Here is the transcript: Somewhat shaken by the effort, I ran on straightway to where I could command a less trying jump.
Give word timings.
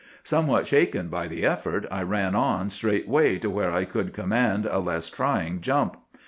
Somewhat 0.23 0.65
shaken 0.65 1.09
by 1.09 1.27
the 1.27 1.45
effort, 1.45 1.85
I 1.91 2.01
ran 2.01 2.33
on 2.33 2.71
straightway 2.71 3.37
to 3.37 3.51
where 3.51 3.71
I 3.71 3.85
could 3.85 4.13
command 4.13 4.65
a 4.65 4.79
less 4.79 5.09
trying 5.11 5.61
jump. 5.61 5.95